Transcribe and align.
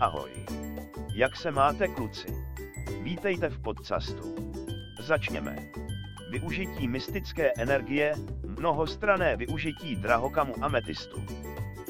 Ahoj. 0.00 0.30
Jak 1.14 1.36
se 1.36 1.50
máte 1.50 1.88
kluci? 1.88 2.28
Vítejte 3.02 3.48
v 3.48 3.58
podcastu. 3.58 4.34
Začněme. 5.00 5.56
Využití 6.30 6.88
mystické 6.88 7.52
energie, 7.58 8.14
mnohostrané 8.58 9.36
využití 9.36 9.96
drahokamu 9.96 10.54
ametistu. 10.64 11.22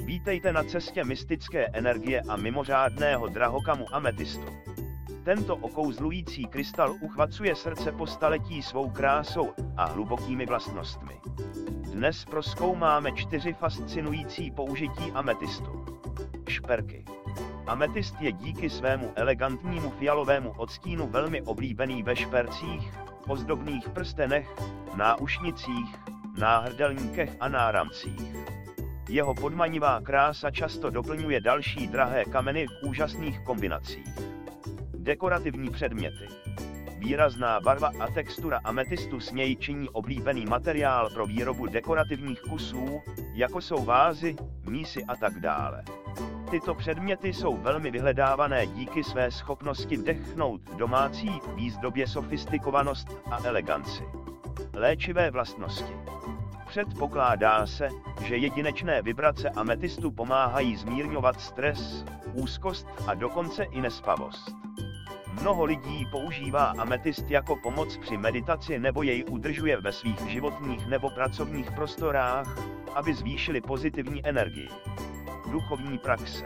Vítejte 0.05 0.53
na 0.53 0.65
cestě 0.65 1.05
mystické 1.05 1.67
energie 1.73 2.23
a 2.29 2.37
mimořádného 2.37 3.29
drahokamu 3.29 3.95
ametistu. 3.95 4.47
Tento 5.25 5.57
okouzlující 5.57 6.45
krystal 6.45 6.97
uchvacuje 7.01 7.55
srdce 7.55 7.93
po 7.93 8.07
staletí 8.07 8.63
svou 8.63 8.91
krásou 8.91 9.53
a 9.77 9.85
hlubokými 9.85 10.47
vlastnostmi. 10.47 11.21
Dnes 11.93 12.25
proskoumáme 12.25 13.13
čtyři 13.13 13.53
fascinující 13.53 14.51
použití 14.51 15.13
ametistu. 15.15 15.85
Šperky. 16.49 17.16
Ametist 17.67 18.21
je 18.21 18.33
díky 18.33 18.71
svému 18.71 19.13
elegantnímu 19.17 19.91
fialovému 19.91 20.51
odstínu 20.57 21.07
velmi 21.07 21.43
oblíbený 21.43 22.03
ve 22.03 22.17
špercích, 22.17 22.93
ozdobných 23.29 23.89
prstenech, 23.89 24.49
náušnicích, 24.97 25.97
náhrdelníkech 26.39 27.37
a 27.41 27.49
náramcích. 27.49 28.37
Jeho 29.09 29.35
podmanivá 29.35 30.01
krása 30.01 30.51
často 30.51 30.91
doplňuje 30.91 31.41
další 31.41 31.87
drahé 31.87 32.25
kameny 32.25 32.67
v 32.67 32.89
úžasných 32.89 33.41
kombinacích. 33.41 34.15
Dekorativní 34.99 35.71
předměty. 35.71 36.27
Výrazná 36.99 37.61
barva 37.61 37.91
a 38.01 38.11
textura 38.11 38.61
ametistu 38.65 39.21
s 39.21 39.33
něj 39.33 39.57
činí 39.57 39.89
oblíbený 39.89 40.47
materiál 40.47 41.11
pro 41.11 41.27
výrobu 41.27 41.67
dekorativních 41.67 42.41
kusů, 42.41 43.03
jako 43.35 43.61
jsou 43.61 43.85
vázy, 43.85 44.37
mísy 44.69 45.05
a 45.05 45.17
tak 45.17 45.41
dále. 45.41 45.83
Tyto 46.51 46.75
předměty 46.75 47.33
jsou 47.33 47.57
velmi 47.57 47.91
vyhledávané 47.91 48.67
díky 48.67 49.05
své 49.05 49.31
schopnosti 49.31 49.97
dechnout 49.97 50.61
domácí 50.77 51.41
výzdobě 51.55 52.07
sofistikovanost 52.07 53.09
a 53.31 53.39
eleganci. 53.45 54.03
Léčivé 54.75 55.31
vlastnosti. 55.31 55.93
Předpokládá 56.69 57.67
se, 57.67 57.89
že 58.25 58.37
jedinečné 58.37 59.03
vibrace 59.03 59.51
ametistu 59.51 60.11
pomáhají 60.11 60.77
zmírňovat 60.77 61.41
stres, 61.41 62.05
úzkost 62.33 62.87
a 63.07 63.15
dokonce 63.15 63.65
i 63.65 63.81
nespavost. 63.81 64.51
Mnoho 65.41 65.65
lidí 65.65 66.07
používá 66.11 66.65
ametist 66.79 67.31
jako 67.31 67.57
pomoc 67.57 67.97
při 67.97 68.17
meditaci 68.17 68.79
nebo 68.79 69.03
jej 69.03 69.25
udržuje 69.31 69.81
ve 69.81 69.93
svých 69.93 70.21
životních 70.29 70.87
nebo 70.87 71.11
pracovních 71.11 71.71
prostorách, 71.71 72.59
aby 72.95 73.15
zvýšili 73.15 73.61
pozitivní 73.61 74.27
energii. 74.27 74.69
Duchovní 75.57 75.99
praxe. 75.99 76.45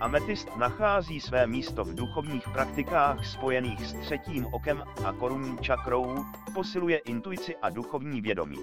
Ametist 0.00 0.56
nachází 0.56 1.20
své 1.20 1.46
místo 1.46 1.84
v 1.84 1.94
duchovních 1.94 2.48
praktikách 2.48 3.26
spojených 3.26 3.86
s 3.86 3.92
třetím 3.92 4.46
okem 4.46 4.84
a 5.04 5.12
korunní 5.12 5.58
čakrou, 5.58 6.24
posiluje 6.54 6.98
intuici 6.98 7.56
a 7.56 7.70
duchovní 7.70 8.20
vědomí. 8.20 8.58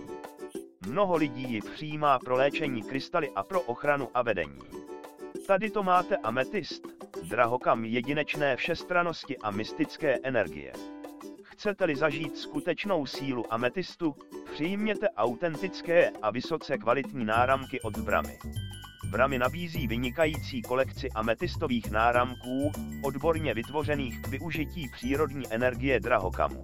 Mnoho 0.87 1.15
lidí 1.15 1.53
ji 1.53 1.61
přijímá 1.61 2.19
pro 2.19 2.35
léčení 2.35 2.83
krystaly 2.83 3.31
a 3.35 3.43
pro 3.43 3.61
ochranu 3.61 4.09
a 4.13 4.21
vedení. 4.21 4.59
Tady 5.47 5.69
to 5.69 5.83
máte 5.83 6.17
ametist, 6.17 6.87
drahokam 7.29 7.85
jedinečné 7.85 8.55
všestranosti 8.55 9.37
a 9.37 9.51
mystické 9.51 10.17
energie. 10.23 10.73
Chcete-li 11.43 11.95
zažít 11.95 12.37
skutečnou 12.37 13.05
sílu 13.05 13.53
ametistu, 13.53 14.15
přijměte 14.53 15.09
autentické 15.09 16.09
a 16.21 16.31
vysoce 16.31 16.77
kvalitní 16.77 17.25
náramky 17.25 17.81
od 17.81 17.97
Bramy. 17.97 18.37
Bramy 19.13 19.39
nabízí 19.39 19.87
vynikající 19.87 20.61
kolekci 20.61 21.11
ametistových 21.11 21.91
náramků, 21.91 22.71
odborně 23.01 23.53
vytvořených 23.53 24.21
k 24.21 24.27
využití 24.27 24.89
přírodní 24.89 25.53
energie 25.53 25.99
drahokamu. 25.99 26.61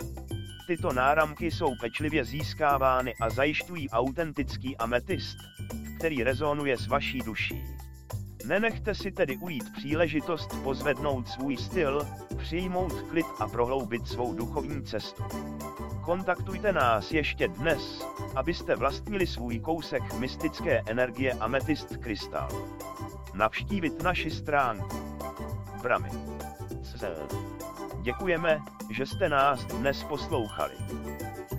Tyto 0.67 0.93
náramky 0.93 1.51
jsou 1.51 1.75
pečlivě 1.81 2.25
získávány 2.25 3.15
a 3.21 3.29
zajišťují 3.29 3.89
autentický 3.89 4.77
ametist, 4.77 5.37
který 5.97 6.23
rezonuje 6.23 6.77
s 6.77 6.87
vaší 6.87 7.19
duší. 7.19 7.63
Nenechte 8.45 8.95
si 8.95 9.11
tedy 9.11 9.37
ujít 9.37 9.73
příležitost 9.73 10.49
pozvednout 10.63 11.27
svůj 11.27 11.57
styl, 11.57 12.07
přijmout 12.37 13.01
klid 13.09 13.25
a 13.39 13.47
prohloubit 13.47 14.07
svou 14.07 14.33
duchovní 14.33 14.83
cestu. 14.83 15.23
Kontaktujte 16.01 16.71
nás 16.71 17.11
ještě 17.11 17.47
dnes, 17.47 18.07
abyste 18.35 18.75
vlastnili 18.75 19.27
svůj 19.27 19.59
kousek 19.59 20.13
mystické 20.13 20.81
energie 20.87 21.33
Amethyst 21.33 21.97
Krystal. 21.97 22.49
Navštívit 23.33 24.03
naši 24.03 24.31
stránku. 24.31 24.97
Bramy. 25.81 26.09
Děkujeme, 28.01 28.59
že 28.91 29.05
jste 29.05 29.29
nás 29.29 29.65
dnes 29.65 30.03
poslouchali. 30.03 30.73